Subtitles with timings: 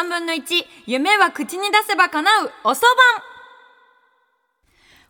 [0.00, 2.50] 3分の1夢は口に出せば叶う。
[2.64, 2.94] おそばん。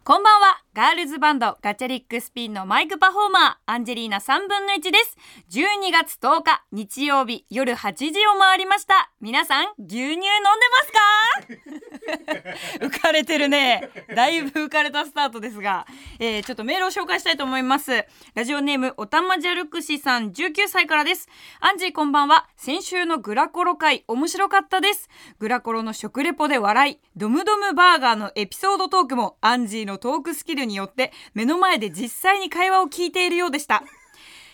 [0.02, 0.60] こんばんは。
[0.72, 5.16] ガールズバンドガチャリックスピンのマイクパフォーマーアンジェリーナ3分の1です。
[5.50, 9.10] 12月10日日曜日夜8時を回りました。
[9.20, 10.28] 皆さん牛乳飲んで
[10.70, 12.86] ますか？
[12.86, 13.90] 浮かれてるね。
[14.14, 15.88] だいぶ浮かれたスタートですが、
[16.20, 18.06] えー、ちょっとメールを紹介したいと思います。
[18.34, 21.28] ラジオネームおたまじゃるくしさん19歳からです。
[21.58, 22.46] アンジーこんばんは。
[22.56, 25.08] 先週のグラコロ会面白かったです。
[25.40, 33.82] グラコロの食レポで笑いドムドムバーガーのエピソードトークもアンジーのトークスキルによって目の前で実際に会話を聞いているようでした。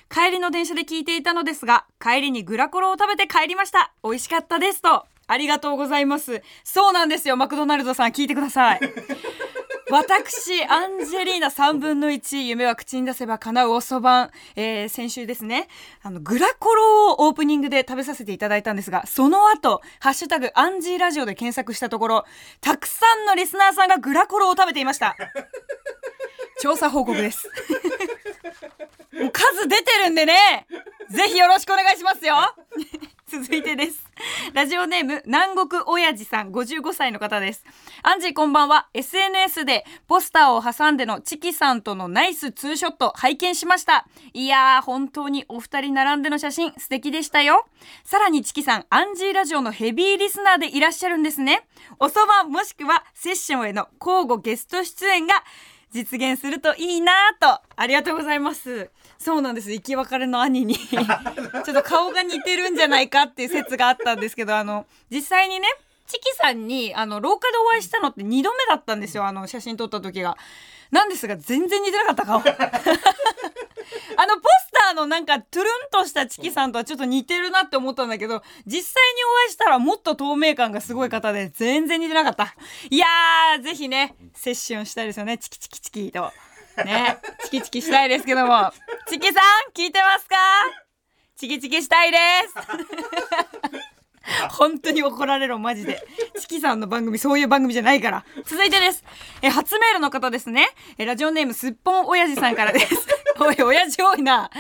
[0.09, 3.93] 帰りの電車で聞いていたのですが帰りにグラコロを食べて帰りました。
[4.03, 5.05] 美味しかったですと。
[5.29, 6.43] ありがとうございます。
[6.65, 7.37] そうなんですよ。
[7.37, 8.81] マクドナルドさん聞いてください。
[9.89, 15.69] 私アンジェリーナ3分の1夢は口に出せば叶うおそばん、えー、先週ですね。
[16.03, 22.25] あのグラコロをオープニングで食べさせていただいたんですがその後ハッシュタグアンジーラジオで検索したところ
[22.61, 25.15] たくさんのリスナーさんがグラコロを食べていました
[26.61, 27.49] 調査報告です。
[29.13, 30.67] もう数出てるんでね。
[31.11, 32.35] ぜひよろしくお願いしますよ。
[33.27, 34.05] 続いてです。
[34.55, 37.65] ラジオネーム南国親父さん55歳の方です。
[38.03, 38.89] アンジーこんばんは。
[38.95, 44.07] SNS でポスターを挟んでのチキさんとのナイスツーショット拝見しました。
[44.33, 47.67] いやー本当にお二人並んでの写真素敵でしたよ。
[48.05, 51.67] さらにチキさんアンジーラジオのヘビーリスナーでいらっしゃるんですね。
[51.99, 55.45] おそばもしくはセッションへの交互ゲスト出演が
[55.93, 57.61] 実現するといいなと。
[57.77, 58.91] ありがとうございます。
[59.19, 59.73] そうなんです。
[59.73, 60.77] 生き別れの兄に。
[60.89, 65.67] ちょっと顔が似てるんじゃないかっていう説があったんですけどあの実際にね
[66.07, 69.25] チキさんにあの廊下でお会いしたのって2度目だったんですよ。
[69.25, 70.37] あの写真撮った時が。
[70.91, 72.43] なんですが全然似てなかった顔
[74.17, 82.55] あのポスターのなんかトゥルンとしたチキさんとはちょっと似てるなって思ったんだけど実際にお会いしたらもっと透明感がすごい方で全然似てなかった。
[82.91, 85.39] いやーぜひねセッションしたいですよね。
[85.39, 86.33] チキチキチキと。
[86.85, 87.19] ね。
[87.45, 88.73] チキチキしたいですけども。
[89.09, 90.37] チキさん聞いてますか？
[91.37, 92.17] チキチキしたいで
[92.49, 92.55] す。
[94.57, 96.05] 本当に怒られろマジで。
[96.41, 98.25] チキさんの番組そういう番組じゃないから。
[98.45, 99.05] 続いてです。
[99.41, 100.69] え初メールの方ですね。
[100.99, 102.87] えラジオネームすっぽん親父さんからです。
[103.41, 104.51] おい親父多いな。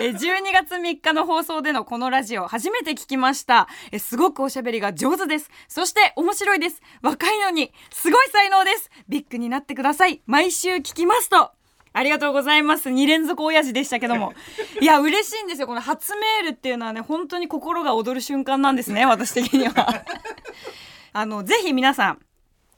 [0.00, 3.68] え12月3日の放送でのこのラジオ初めて聞きました。
[3.90, 5.50] えすごくおしゃべりが上手です。
[5.68, 6.82] そして面白いです。
[7.02, 8.90] 若いのにすごい才能です。
[9.08, 10.20] ビッグになってください。
[10.26, 11.52] 毎週聞きますと。
[11.92, 12.90] ありがとうございます。
[12.90, 14.34] 2連続親父でしたけども。
[14.80, 15.66] いや嬉しいんですよ。
[15.66, 19.06] この初メールっていうのはね本当に心が躍る瞬間なんですね。
[19.06, 20.04] 私的には。
[21.14, 22.20] あのぜひ皆さん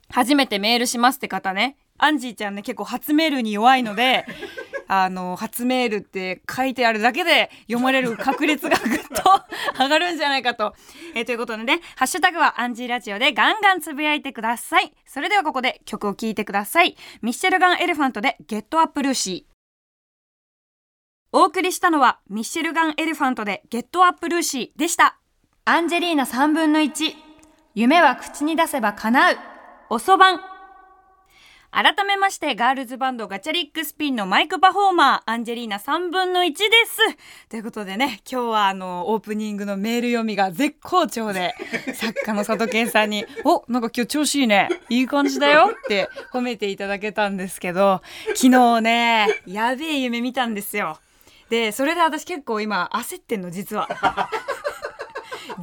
[0.09, 1.75] 初めてメールしますって方ね。
[1.97, 4.25] アンジーちゃんね結構初メールに弱いので
[4.93, 10.75] あの初メールって書いてあるだけで読まれる確率がぐっと上がるんじゃないかと。
[11.15, 14.91] えー、ということでね、ハッシュタグはアンジーラジオでガンガンつぶやいてください。
[15.05, 16.97] それではここで曲を聴いてください。
[17.21, 19.51] Michelle Gun Elephant で Get Up Lucy。
[21.31, 25.17] お送りしたのは Michelle Gun Elephant で Get Up Lucy でした。
[25.63, 27.13] アンジェリーナ3分の1。
[27.75, 29.37] 夢は口に出せば叶う。
[29.89, 30.50] おそばん。
[31.73, 36.67] 改めましてガールズバンドガチャリックスピンのマイクパフォーマーアンジェリーナ3分の1です。
[37.47, 41.55] ということでね今日はあのオープニングのメール読みが絶好調で
[41.95, 44.67] 作家の佐藤健さんに「おなんか今日調子いいね。
[44.89, 48.01] いい感じだよ」って褒めていただけたんですけど
[48.35, 50.99] 昨日ねやべえ夢見たんですよ。
[51.49, 53.87] でそれで私結構今焦ってんの実は。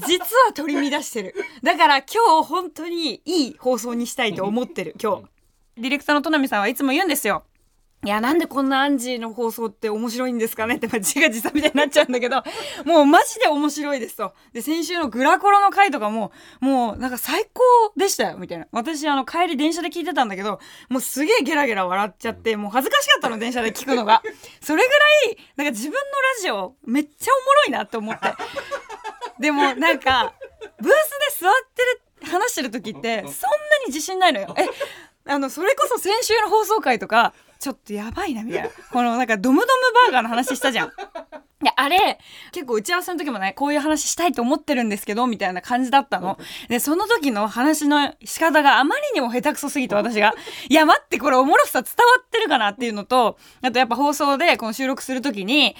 [0.07, 1.35] 実は取り乱してる。
[1.63, 5.38] だから今日本当にいい放送にしたいと思ってる今日
[5.79, 7.45] ディレクターの戸波さんはいつも言うんですよ。
[8.05, 10.77] いや、なんでこんなアンジーの放送って面白いんですかね？
[10.77, 12.45] って、まあ、自画自賛みたいになっちゃうんだけど、
[12.85, 14.35] もうマジで面白いですと。
[14.53, 16.31] で、先週のグラコロの回とかも、
[16.61, 17.61] もうなんか最高
[17.97, 18.69] でしたよ、みたいな。
[18.71, 24.23] 私、あの、帰り電車で聞いてたんだけど、もうすげえゲラゲラ笑っちゃって、もう恥ずかしかったの、電車で聞くのが。
[24.61, 26.03] それぐらい、なんか自分のラ
[26.41, 28.33] ジオ、めっちゃおもろいなって思って。
[29.41, 30.35] でも、なんか、
[30.81, 31.83] ブースで座って
[32.27, 33.33] る、話してる時って、そんなに
[33.89, 34.55] 自信ないのよ。
[34.57, 34.69] え、
[35.29, 39.71] あのそれこそ先週の放送回とかちょっとやばいなみたいなこのなんかドムドム
[40.07, 40.93] バーガーの話したじゃん。
[41.61, 42.21] で、あれ、
[42.53, 46.39] 結構打ち合わせの時もね、こういう話したいと思ってるんですけど、みたいな感じだったの。
[46.69, 50.35] で、その時の話の仕方があまりにも下手くそすぎて私が、
[50.71, 55.75] いや、待って、これおもろさ伝わってるかなっていうのと、あとやっぱ放送でこの収録する時に、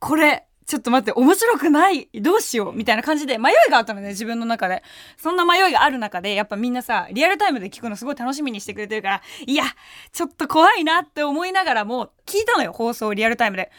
[0.00, 4.82] これ、ちょっと待って、面白くないどうしようみたいな感じで迷いがあったのね、自分の中で。
[5.16, 9.64] そんな迷いがある中で、やっぱみんなさ、リアルタイムで聞くのすごい楽しみにしてくれてるから、いや、
[10.12, 13.70] ちょっと怖いなって思いながらも、聞いたのよ、放送リアルタイムで。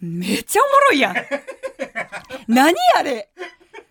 [0.00, 1.16] めっちゃおもろいやん。
[2.46, 3.28] 何あれ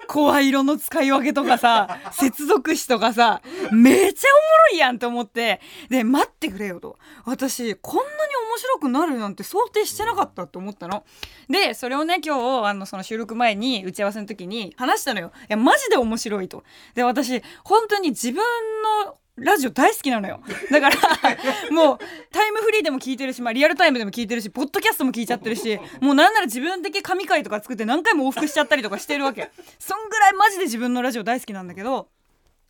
[0.07, 3.42] こ声色の使い分けとかさ接続詞とかさ
[3.72, 4.42] めっちゃおも
[4.72, 5.60] ろいやんと思って
[5.90, 11.04] で待ってくれよと私こんなに面白くなるなんて想定してなかったって思ったの。
[11.50, 15.31] でそれをね今日あのその収録前に打ち合わせの時に話したのよ。
[15.42, 16.63] いやマジで面白いと。
[16.94, 18.42] で私本当に自分
[19.06, 20.40] のラジオ大好きなのよ。
[20.72, 20.96] だから
[21.69, 21.98] もう
[22.31, 29.52] タイムフリーでも聞いてるし、まあ、リアルタイムでも聞いてるしポッドキャストも聞いちゃってるしもうなんなら自分的神回とか作って何回も往復しちゃったりとかしてるわけ。
[29.78, 32.07] そんぐらいマジで自分のラジオ大好きなんだけど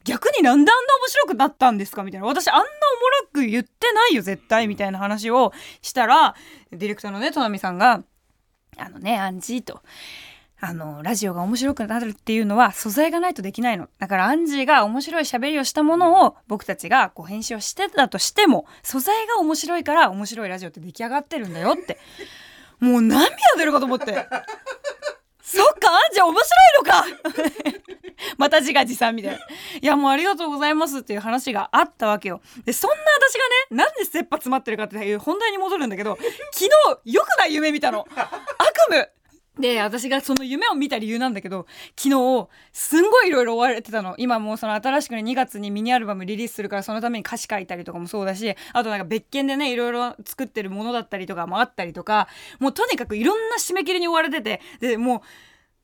[0.05, 2.03] 逆になんであんな面白くなったんですか？
[2.03, 2.27] みたいな。
[2.27, 2.69] 私あんなおも
[3.23, 6.35] ろく言ってないよ絶対みたいな話をしたら
[6.71, 8.03] ディレクターのね戸波さんが
[8.77, 9.81] 「あのねアンジー」と。
[10.61, 13.89] あのラジオが面白くなるっていうのは素材がないとできないの。
[13.99, 21.99] だからアンジーが面白い喋りをしたものを僕たちがこう編集をしてたとしても素材が面白いから面白いラジオって出来上がってるんだよって。
[22.79, 24.27] もう涙出るかと思って。
[25.45, 25.91] そっか？
[25.91, 27.05] アンジー面白いのか？
[28.37, 29.37] また自画自賛みたいな。
[29.37, 32.41] いやもうありがとうございますっていう話があったわけよ。
[32.65, 33.39] でそんな私が
[33.79, 36.17] ねなんで切羽詰まってるかっていう本題に戻るんだけど
[36.51, 36.65] 昨
[37.05, 38.07] 日よくない夢見たの。
[38.09, 38.27] 悪
[38.91, 39.09] 夢。
[39.59, 41.65] で私がその夢を見た理由なんだけど
[41.97, 44.15] 昨日すんごいいろいろ追われてたの。
[44.17, 52.27] 今もうその新しくね2月にミニアルバムリリースするからそのために歌詞書いたりとかもそうだしあとなんか別件でねいろいろ作ってるものだったりとかもあったりとか
[52.59, 55.21] もうとにかくいろんな締め切りに追われててでもう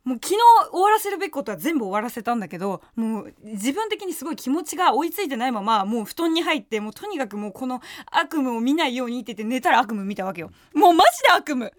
[0.04, 0.40] もう昨日
[0.72, 7.82] 終わらせるべきことは全部終わらせたんだけどもう自分的にすごい気持ちが追いついてないままもう布団に入ってもうとにかくもうこの
[8.12, 10.50] 悪夢を見ないようにって言って寝たら悪夢見たわけよ。
[10.74, 11.72] もうマジで悪夢。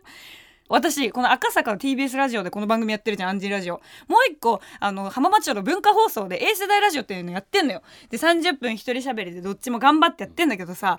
[0.73, 3.75] 私この赤坂の TBS ラジオでこの番組やってるじゃんアンジーラジオ。
[4.09, 7.83] もう一個あの浜松町の文化放送で A 世代ラジオっていうのやってんのよ。
[8.09, 10.99] で30分一人喋りでどっちも頑張ってやってんだけどさ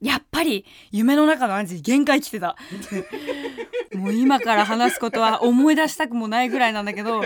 [0.00, 2.54] やっぱり夢の中のアンジー限界来てた。
[3.98, 7.24] もう今から話すことは思い出したくもないぐらいなんだけど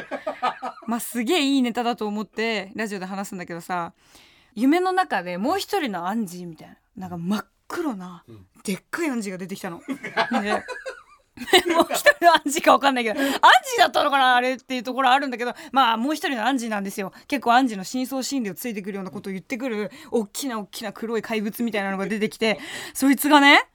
[0.87, 3.93] まあすげえいいネタだと思ってラジオで話すんだけどさ
[4.55, 8.25] 夢の中でもう一人のアンジーみたいななんか真っ黒な
[8.63, 9.83] でっかいアンジーが出てきたの。
[11.75, 13.41] もう一人のアンジーか分かんないけどアンジー
[13.79, 17.13] だったのかなあれっていうところあるんだけどまあもう一人のアンジーなんですよ。
[17.27, 22.61] 結構アンジーの深層心理をついてくるようなことを言ってくる大きな大きな黒い怪物みたいなのが出てきて
[22.93, 23.67] そいつがね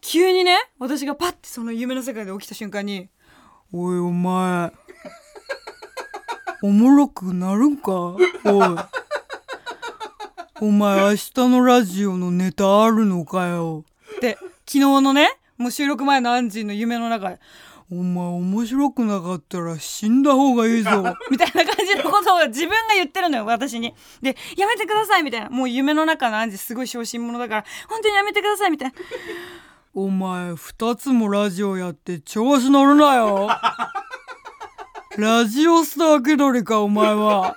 [0.00, 3.08] 急にね私がパッてその夢の世界で起きた瞬間に
[3.72, 4.72] 「おいお前
[6.62, 7.92] おもろくなるんか？
[7.92, 8.18] おい。
[10.60, 13.84] お前明日のラジオのネタあるのかよ」
[14.16, 17.38] って昨日のねもう収録前のアンジーの夢の中で
[17.92, 20.90] 「お前面白くなかったら死んだ方がいいぞ」
[21.30, 23.94] みたいな感じのことを自分が言ってるのよ私に。
[24.22, 25.50] で「やめてください」みたいな。
[25.50, 28.94] もう夢の中のアンジーすごい小心者だから「本当にやめてください」みたいな。
[29.92, 33.50] お前2つもラジオやって調子乗るなよ。
[35.18, 37.54] ラジオスター気取りかお前は。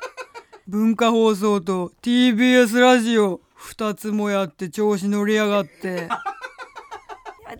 [0.68, 6.10] 文化放送と TBS ラジオ2つもやって調子乗りやがって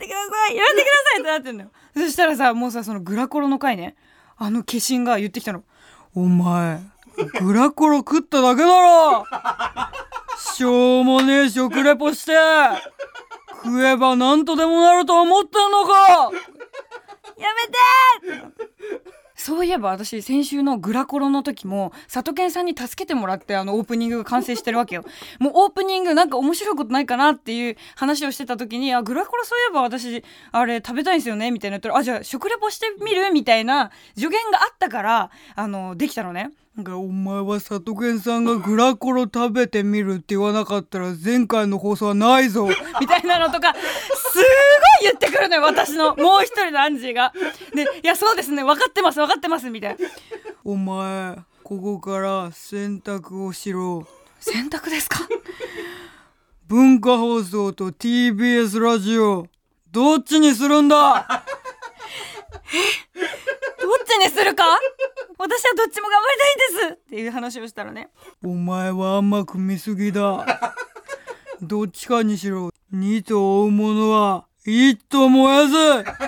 [0.04, 0.56] めてください。
[0.56, 1.70] やめてくださいってなってんのよ。
[1.96, 3.96] そしたらさもうさそのグラコロの回ね。
[4.38, 5.64] あの化身が言ってきたの。
[6.16, 6.82] お前
[7.42, 9.26] グラコロ食っただけだろ。
[10.38, 12.34] しょうもねえ食レポして
[13.64, 16.32] 食えば何とでもなると思ってんのか。
[17.38, 17.48] や
[18.28, 18.64] めて
[19.44, 25.04] そういえば私先週のグラコロの時も里健さんに助けてもらってあのオープニングが完成してるわけよ。
[25.38, 30.24] もうオープニングなんか面白いことないかなっていう話をしてた時にあグラコロそういえば私
[30.54, 33.32] あれ食べたいんですよねみたいな言ったらあじゃあ食レポしてみる？
[33.34, 42.68] みたいな助言があったからあのできたのねなんかお前は里健さんがグラコロ食べてみるって言わなかったら前回の放送はないぞ。
[43.00, 43.80] みたいなのとかす
[44.38, 44.46] ごい
[45.04, 46.16] 言ってくるのよ私の。
[46.18, 47.32] もう一人のアンジーが。
[47.76, 48.64] で「いやそうですね。
[48.64, 50.10] 分かってます分かってます」みたいな。
[50.64, 54.08] お前ここから選択をしろ。
[54.40, 55.20] 選択ですか？
[56.68, 59.46] 文化放送と TBS ラジオ。
[59.92, 61.28] どっちにするんだ？
[63.14, 63.20] え？
[63.80, 64.64] どっちにするか？
[65.38, 68.10] 私はどっちも頑張りたいんですっていう話をしたらね。
[68.44, 70.46] お前は甘く見すぎだ。
[71.62, 76.20] どっちかにしろ二と追うものは一と燃やずやめてくださ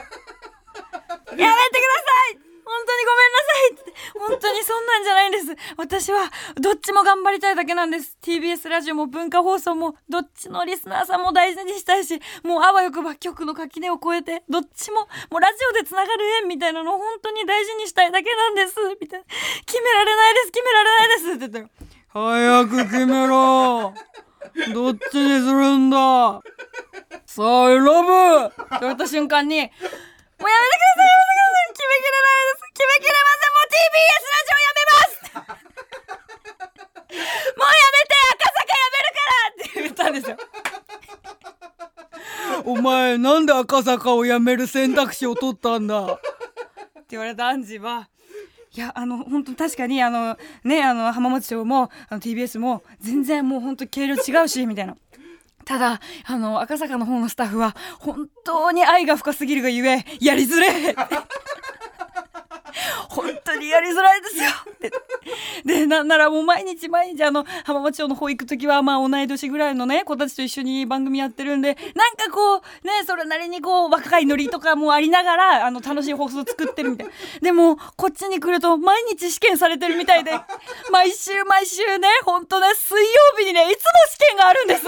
[2.34, 2.38] い！
[2.38, 2.45] 本
[2.86, 3.94] 当にごめんなさいって。
[4.20, 5.56] 本当にそんなんじゃないんです。
[5.78, 8.18] 私はどっちも頑張りたいだけなんです。
[8.22, 15.02] TBS ラジオも文化放送もどっちのリスナーさんも大事にしたいしもうあわよくば曲の垣根を越えてどっちも
[15.32, 18.76] もうラジオでつながる縁みたいなのを本当に大事にしたいだけなんです。
[19.00, 19.26] みたいな。
[19.66, 20.52] 決められないです。
[20.52, 21.70] 決められないですって言ったら
[22.08, 23.94] 早く決めろ。
[24.74, 26.42] どっちにするんだ。
[27.26, 29.80] さあ選ぶって言われた瞬間にもうやめて
[30.38, 30.48] くだ
[30.96, 31.25] さい
[31.76, 32.64] 決めきれないです。
[32.74, 33.52] 決めきれません。
[33.52, 35.36] もう TBS ラジオやめます。
[37.56, 38.16] もうやめて。
[38.36, 39.52] 赤坂やめるから。
[39.52, 40.38] って言ったんですよ。
[42.66, 46.06] お前なんで赤坂をやめる選択肢を取ったんだ？
[46.06, 46.22] って
[47.12, 48.08] 言われたアンジーは
[48.76, 54.98] いやあの本当確かにあのねあの浜松町もあの TBS も全然もう本当経路違うしみたいな。
[55.66, 60.96] ただあの赤坂の方のスタッフは本当に愛が深すぎるがゆえやりづれ
[63.10, 64.50] 本当にやりづらいですよ。
[64.72, 64.92] って
[65.64, 77.08] でなんならもう毎日毎日あの浜松町の方行く時はまあ同い年ぐらいのね子たちと一緒に番組やってるんでなんかこうねそれなりにこう若いノリとかもありながらあの楽しい放送作ってるみたい。
[77.42, 80.32] でもこっちに来ると毎日試験されてるみたいで
[80.92, 84.84] 毎週毎週ね本当ね水曜日にねいつも試験があるんです。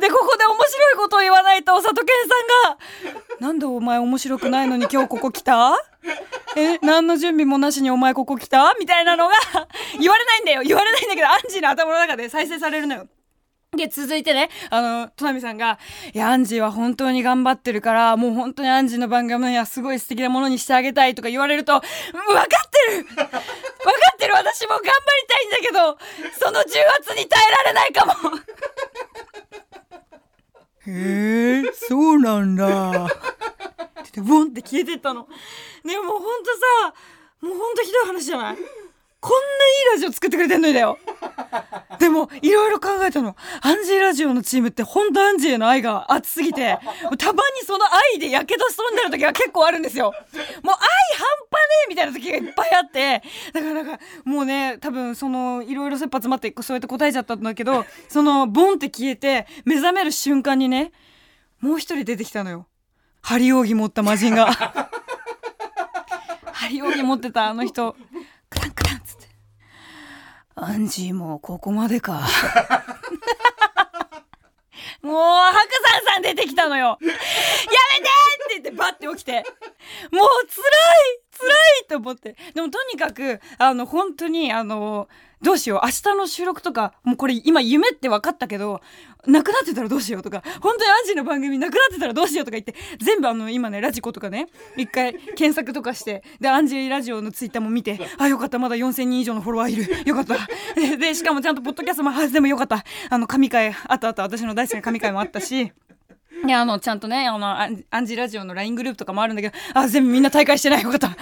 [0.00, 2.06] でここで面白いことを言わないと佐藤健
[2.64, 2.78] さんが
[3.46, 5.76] 「なんでお前面白くないのに今日ここ来た?」
[6.56, 8.74] え何の準備もなしにお前ここ来た？
[8.78, 9.34] みたいなのが
[10.00, 13.08] 言われないんだよ言われないんだけどアンジーの頭の中で再生されるのよ。
[13.76, 15.78] で、続いてね、あの、トナミさんが、
[16.14, 22.46] いや、アンジーは本当に頑張ってるから、もう本当にアンジーの番組はすごい素敵なものにしてあげたいとか言われると、分かっ
[22.88, 24.92] てる分かってる私も頑張り
[25.28, 25.98] たいんだけど、
[26.38, 28.12] その重圧に耐えられないかも
[30.86, 33.06] へえ、そうなんだ。
[34.06, 35.28] ってボンって消えてったの。
[35.86, 36.50] ねもうほんと
[36.82, 36.94] さ
[37.40, 38.56] もうほんとひどい話じゃない？
[39.18, 40.98] こんないいラジオ作ってくれてんのにだよ。
[41.98, 43.34] でも、いろいろ考えたの。
[43.62, 46.78] アンジーラジオのチームってほんとアンジーへの愛が熱すぎて、
[47.18, 50.12] たまにその愛でやけどしそうになる時が結構あるんですよ。
[50.12, 50.78] もう愛半端ね
[51.86, 60.92] えみたいな時がいっぱいあって、だからなんか、もうね、多分その、いろいろ切羽詰まってそうやって答えちゃったんだけど、その、ボンって消えて、目覚める瞬間にね、
[61.60, 62.66] もう一人出てきたのよ。
[63.22, 64.85] 針扇持った魔人が
[66.66, 67.94] 針扇持ってたあの人。
[68.50, 69.26] クタンクタンっつって
[70.54, 72.20] 「アンジーもここまでか」
[75.02, 75.68] もう白
[76.02, 76.98] 山さん出てきたのよ。
[77.00, 79.44] やめてって言ってバッて起きて。
[80.10, 81.48] もう辛い辛
[81.84, 82.36] いと思って。
[82.54, 85.08] でもとにかくあの本当にあの
[85.42, 88.80] どうしよう明日の収録とかもうこれ今夢って分かったけど
[89.26, 100.08] なくなってたらどうしようとか本当にアンジーの番組なくなってたらどうしようとか言って全部あの今ねラジコとかね一回検索とかしてでアンジーラジオのツイッターも見てあよかったまだ4000人以上のフォロワーいる。
[100.08, 100.36] よかった。
[100.96, 102.84] でしかもちゃんとポッドキャストもあでもよかった。
[103.10, 104.22] あの神回あったあった。
[104.22, 105.72] 私の大好きな神回もあったし。
[106.44, 110.82] いやあのちゃんとねあのアンジラジオの LINE グループとかもあるんだけどあ全部みんな大会してない。
[110.82, 111.16] よかった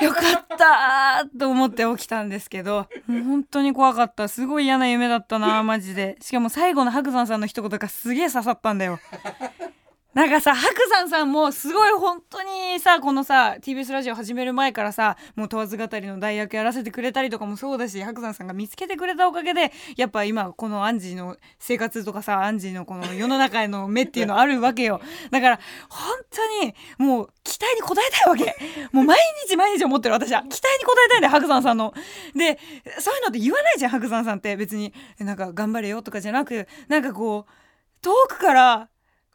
[0.04, 4.28] よかったと思って起きたんですけど本当に怖かった。
[4.28, 6.16] すごい嫌な夢だったなマジで。
[6.20, 8.98] しかも最後の白山さんの一言がすげえ刺さったんだよ。
[10.12, 25.00] なんかさ白山さんもすごい本当にさこのさ TBS ラジオ始める前からさもう問わず語りの代役やらせてくれたりとかもそうだし白山さんが見つけてくれたおかげでやっぱ今このアンジーの生活とかさアンジーのこの世の中への目っていうのあるわけよ。
[25.30, 28.56] だから本当にもう期待に応えたいわけ。
[28.92, 29.16] もう毎
[29.48, 30.42] 日毎日思ってる私は。
[30.42, 31.94] 期待に応えたいんだよ白山さんの。
[32.34, 32.58] で
[32.98, 34.56] そういうのって言わないじゃん白山さんって。
[34.56, 37.52] 別になんか頑張れよとかじゃなくなんかこう
[38.02, 38.88] 遠くから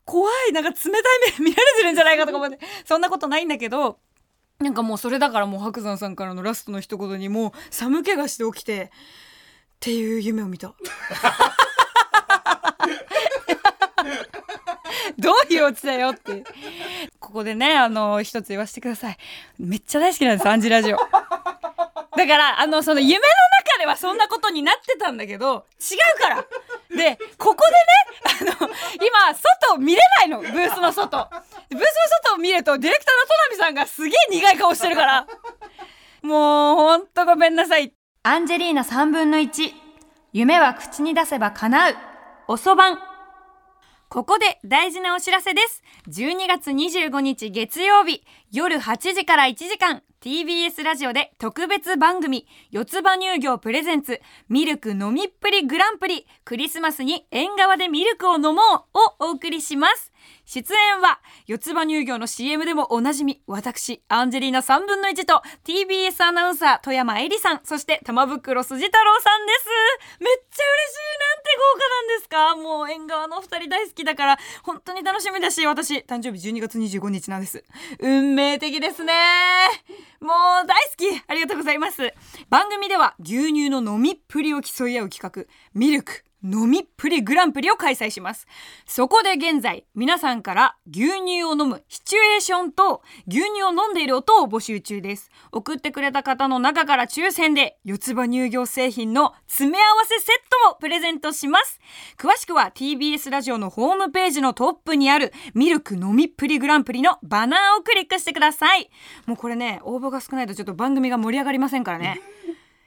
[0.05, 0.53] 怖い。
[0.53, 1.01] なんか冷たい
[1.39, 2.59] 目見られてるんじゃないかとか思って。
[2.85, 3.97] そんなことないんだけど
[4.59, 8.89] なんかもうそれだからもう白山さんからのラストの一言にもう寒気がして起きてっ
[9.79, 10.73] ていう夢を見た。
[15.17, 16.43] どういうオチだよって。
[17.19, 19.17] ここでねあの一つ言わせてください。
[19.59, 20.97] めっちゃ大好きなんですアンジラジオ。
[20.97, 23.21] だからあのその夢の
[23.65, 26.45] 中ではそんなことになってたんだけど違うから
[26.89, 30.41] でここでねあの今外見れないの。
[30.41, 31.29] ブースの外。
[31.29, 31.85] ブースの
[32.23, 35.27] 外を見るとディレクターの戸波さんがすげえ苦い顔してるから。
[36.21, 37.93] もうほんとごめんなさい。
[38.23, 39.71] アンジェリーナ3分の1
[40.33, 41.95] 夢は口に出せば叶う。
[42.47, 43.14] おそばん。
[44.15, 45.83] ここで大事なお知らせです。
[46.07, 60.13] 12月25日月曜日夜8時から1時間 TBS ラジオで特別番組四つ葉乳業プレゼンツミルク飲みっぷりグランプリクリスマスに縁側でミルクを飲もうをお送りします。
[60.45, 69.65] 出演は四つ葉乳業の CM でもおなじみ私アンジェリーナ3分の1と TBS アナウンサー富山えりさんそして玉袋筋太郎さんです。
[70.19, 72.55] めっちゃ嬉しいなんて豪華なんですか？
[72.55, 77.63] もう縁側のお二人大好きだから本当に楽しみだし私誕生日12月25日なんです。
[77.99, 79.13] 運命的ですね。
[80.21, 80.27] も
[80.63, 81.23] う大好き。
[81.27, 82.13] ありがとうございます。
[82.49, 86.23] 番組では牛乳の飲みっぷりを競い合う企画ミルク。
[86.45, 88.45] 飲みっぷりグランプリを開催します。
[88.85, 95.31] そこで現在皆さんから牛乳を飲むシチュエーションと牛乳を飲んでいる音を募集中です。
[95.51, 101.79] 送ってくれた方の中から抽選で四つ葉乳業製品の詰め合わせセットもプレゼントします。
[102.17, 108.89] 詳しくは TBS ラジオのホームページのトップにあるミルク飲みっぷりグランプリのバナーをクリックしてください。
[109.25, 112.21] もうこれね応募が少ないとちょっと番組が盛り上がりませんからね。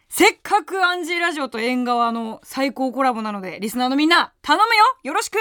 [0.09, 4.69] せっかくアンジーラジオと縁側の最高コラボなのでリスナーのみんな頼むよ！
[5.05, 5.39] よろしく！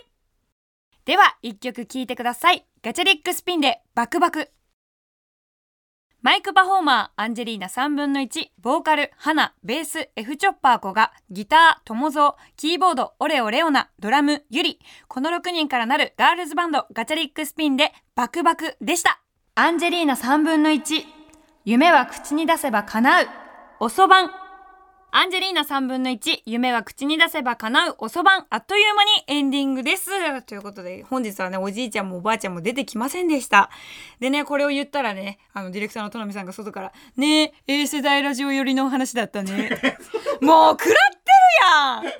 [1.06, 2.66] では一曲聴いてください。
[2.84, 4.57] ガチャリックスピンでバクバク。
[6.24, 14.80] マイクパフォーマーアンジェリーナ3分の1ボーカルハナベース F チョッパー子がギター友蔵キーボードオレオレオナドラムユリ。
[15.08, 19.22] この6人からなるガールズバンドガチャリックスピンでバクバクでした。
[19.54, 21.04] アンジェリーナ3分の1
[21.66, 23.28] 夢は口に出せば叶う。
[23.80, 24.32] おそばん
[25.20, 30.12] アンジェリーナ3分の1夢は口に出せば叶うおそばんあっという間にエンディングです。
[30.46, 33.72] ということで本日はねおじいちゃんもおばあちゃんも出てきませんでした。
[34.20, 39.80] でねこれを言ったらねあのディレクターの戸波さんが外から「ねえ A 世代ラジオ寄りのお話だったね」
[40.40, 40.94] もう食らってる
[41.64, 42.04] やん！
[42.04, 42.14] そうい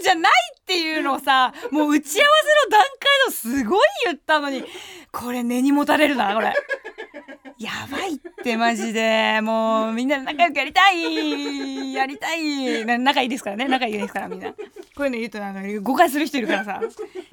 [0.00, 2.90] うんじゃないっていうのをさもう打ち合わせの段階
[3.26, 4.66] のすごい言ったのに
[5.12, 6.52] これ根に持たれるなこれ。
[7.60, 9.40] やばいってマジで。
[9.44, 11.92] もうみんなで仲良くやりたい。
[11.92, 12.86] やりたい。
[12.86, 13.68] な仲いいですからね。
[13.68, 14.48] 仲いいですからみんな。
[14.50, 14.56] こ
[15.00, 16.80] ういうの言うとあの誤解する人いるからさ。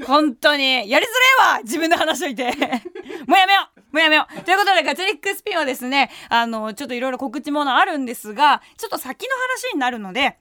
[0.06, 0.90] 本当に。
[0.90, 1.60] やりづれわ。
[1.64, 2.44] 自分で話しといて。
[3.26, 3.80] もうやめよう。
[3.94, 4.42] もうやめよう。
[4.42, 10.38] ということでガチャリックスピンはですねあのちょっといろいろ告知ものあるんですがちょっと先の話になるので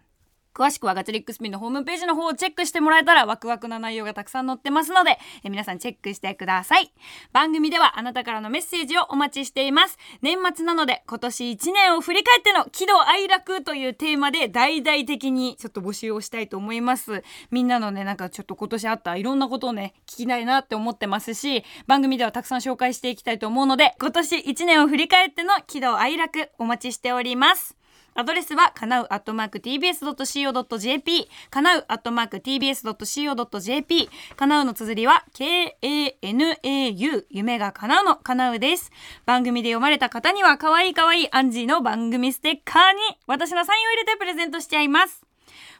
[0.56, 6.90] 詳しくはガチャリックスピンのホームページの方をチェックしてもらえたらワクワクな内容がたくさん載ってますのでえ皆さんチェックしてください。
[7.34, 9.98] 番組ではあなたからのメッセージをお待ちしています。
[10.22, 17.22] 年末なので今年1年を振り返っての喜怒哀楽というテーマで大々的にちょっと募集をしたいと思います。
[17.50, 27.76] みんなのねなんかちょっと今年あったいろんなことをね聞きたいなって思ってますし番組ではたくさん紹介していきたいと思うので今年1年を振り返っての喜怒哀楽お待ちしております。
[28.16, 38.90] アドレスはかなうアットマーク tbs.co.jp かなうアットマーク tbs.co.jp かなうの綴りは k-a-n-a-u 夢がかなうのかなうです。
[39.26, 45.25] 番組で読まれた方には可愛い可愛いアンジーの番組ステッカーに私のサインを入れてプレゼントしちゃいます。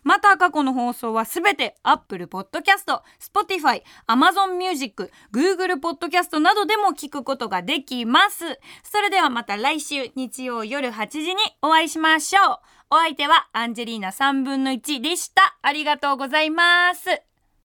[0.07, 8.45] また過去の放送はすべて Apple Podcast、Spotify、Amazon Music、Google Podcast などでも聞くことができます。
[8.85, 12.59] それではまた来週日曜夜8時にお会いしましょう。
[12.91, 15.59] お相手はアンジェリーナ3分の1でした。
[15.61, 17.36] ありがとうございます。